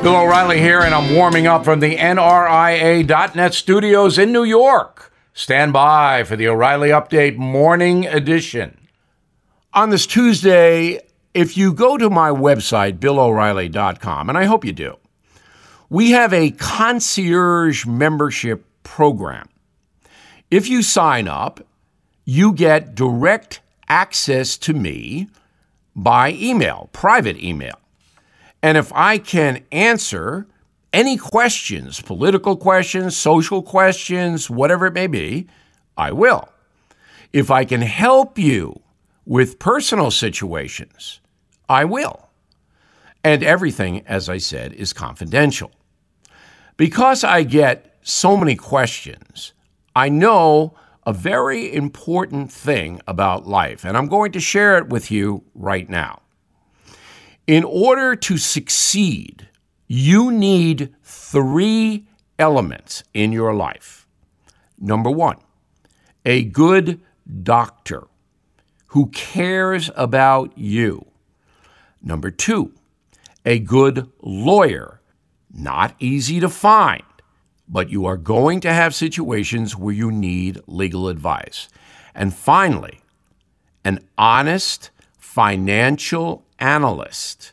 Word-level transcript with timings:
Bill 0.00 0.14
O'Reilly 0.14 0.60
here, 0.60 0.80
and 0.80 0.94
I'm 0.94 1.12
warming 1.12 1.48
up 1.48 1.64
from 1.64 1.80
the 1.80 1.96
NRIA.net 1.96 3.52
studios 3.52 4.16
in 4.16 4.30
New 4.30 4.44
York. 4.44 5.12
Stand 5.34 5.72
by 5.72 6.22
for 6.22 6.36
the 6.36 6.46
O'Reilly 6.46 6.90
Update 6.90 7.36
Morning 7.36 8.06
Edition. 8.06 8.78
On 9.74 9.90
this 9.90 10.06
Tuesday, 10.06 11.00
if 11.34 11.56
you 11.56 11.72
go 11.72 11.98
to 11.98 12.08
my 12.08 12.30
website, 12.30 13.00
BillO'Reilly.com, 13.00 14.28
and 14.28 14.38
I 14.38 14.44
hope 14.44 14.64
you 14.64 14.72
do, 14.72 14.96
we 15.90 16.12
have 16.12 16.32
a 16.32 16.52
concierge 16.52 17.84
membership 17.84 18.64
program. 18.84 19.48
If 20.48 20.68
you 20.68 20.82
sign 20.82 21.26
up, 21.26 21.66
you 22.24 22.52
get 22.52 22.94
direct 22.94 23.60
access 23.88 24.56
to 24.58 24.72
me 24.72 25.28
by 25.96 26.30
email, 26.32 26.88
private 26.92 27.42
email. 27.42 27.80
And 28.62 28.76
if 28.76 28.92
I 28.92 29.18
can 29.18 29.64
answer 29.70 30.46
any 30.92 31.16
questions, 31.16 32.00
political 32.00 32.56
questions, 32.56 33.16
social 33.16 33.62
questions, 33.62 34.50
whatever 34.50 34.86
it 34.86 34.94
may 34.94 35.06
be, 35.06 35.46
I 35.96 36.12
will. 36.12 36.48
If 37.32 37.50
I 37.50 37.64
can 37.64 37.82
help 37.82 38.38
you 38.38 38.80
with 39.26 39.58
personal 39.58 40.10
situations, 40.10 41.20
I 41.68 41.84
will. 41.84 42.28
And 43.22 43.42
everything, 43.42 44.06
as 44.06 44.28
I 44.28 44.38
said, 44.38 44.72
is 44.72 44.92
confidential. 44.92 45.70
Because 46.76 47.24
I 47.24 47.42
get 47.42 47.96
so 48.02 48.36
many 48.36 48.54
questions, 48.54 49.52
I 49.94 50.08
know 50.08 50.74
a 51.04 51.12
very 51.12 51.74
important 51.74 52.52
thing 52.52 53.00
about 53.06 53.46
life, 53.46 53.84
and 53.84 53.96
I'm 53.96 54.06
going 54.06 54.32
to 54.32 54.40
share 54.40 54.78
it 54.78 54.88
with 54.88 55.10
you 55.10 55.42
right 55.54 55.88
now. 55.88 56.22
In 57.48 57.64
order 57.64 58.14
to 58.14 58.36
succeed, 58.36 59.48
you 59.86 60.30
need 60.30 60.94
three 61.02 62.06
elements 62.38 63.02
in 63.14 63.32
your 63.32 63.54
life. 63.54 64.06
Number 64.78 65.10
one, 65.10 65.38
a 66.26 66.44
good 66.44 67.00
doctor 67.42 68.06
who 68.88 69.06
cares 69.06 69.90
about 69.96 70.58
you. 70.58 71.06
Number 72.02 72.30
two, 72.30 72.74
a 73.46 73.58
good 73.58 74.10
lawyer, 74.20 75.00
not 75.50 75.94
easy 75.98 76.40
to 76.40 76.50
find, 76.50 77.02
but 77.66 77.88
you 77.88 78.04
are 78.04 78.18
going 78.18 78.60
to 78.60 78.72
have 78.74 78.94
situations 78.94 79.74
where 79.74 79.94
you 79.94 80.12
need 80.12 80.60
legal 80.66 81.08
advice. 81.08 81.70
And 82.14 82.34
finally, 82.34 83.00
an 83.86 84.06
honest 84.18 84.90
financial 85.16 86.44
analyst 86.58 87.52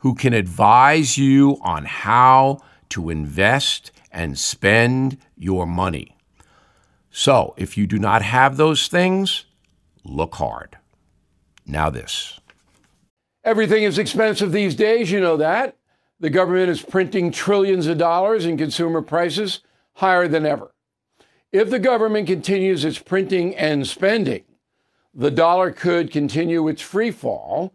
who 0.00 0.14
can 0.14 0.32
advise 0.32 1.18
you 1.18 1.58
on 1.62 1.84
how 1.84 2.58
to 2.90 3.10
invest 3.10 3.90
and 4.10 4.38
spend 4.38 5.18
your 5.36 5.66
money. 5.66 6.16
So, 7.10 7.54
if 7.56 7.76
you 7.76 7.86
do 7.86 7.98
not 7.98 8.22
have 8.22 8.56
those 8.56 8.88
things, 8.88 9.44
look 10.04 10.36
hard. 10.36 10.78
Now, 11.66 11.90
this. 11.90 12.40
Everything 13.44 13.84
is 13.84 13.98
expensive 13.98 14.52
these 14.52 14.74
days, 14.74 15.10
you 15.10 15.20
know 15.20 15.36
that. 15.36 15.76
The 16.20 16.30
government 16.30 16.70
is 16.70 16.82
printing 16.82 17.32
trillions 17.32 17.86
of 17.86 17.98
dollars 17.98 18.44
and 18.44 18.58
consumer 18.58 19.02
prices 19.02 19.60
higher 19.94 20.28
than 20.28 20.44
ever. 20.44 20.72
If 21.52 21.70
the 21.70 21.78
government 21.78 22.26
continues 22.26 22.84
its 22.84 22.98
printing 22.98 23.56
and 23.56 23.86
spending, 23.86 24.44
the 25.14 25.30
dollar 25.30 25.72
could 25.72 26.12
continue 26.12 26.68
its 26.68 26.82
free 26.82 27.10
fall 27.10 27.74